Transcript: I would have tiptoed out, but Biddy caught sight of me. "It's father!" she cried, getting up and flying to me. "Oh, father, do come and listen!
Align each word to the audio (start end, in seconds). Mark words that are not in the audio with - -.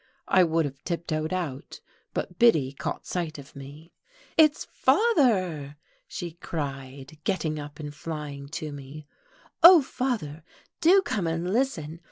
I 0.27 0.43
would 0.43 0.65
have 0.65 0.83
tiptoed 0.83 1.31
out, 1.31 1.79
but 2.15 2.39
Biddy 2.39 2.71
caught 2.73 3.05
sight 3.05 3.37
of 3.37 3.55
me. 3.55 3.93
"It's 4.35 4.65
father!" 4.65 5.77
she 6.07 6.31
cried, 6.31 7.19
getting 7.23 7.59
up 7.59 7.79
and 7.79 7.93
flying 7.93 8.47
to 8.49 8.71
me. 8.71 9.05
"Oh, 9.61 9.83
father, 9.83 10.41
do 10.79 11.03
come 11.03 11.27
and 11.27 11.53
listen! 11.53 11.99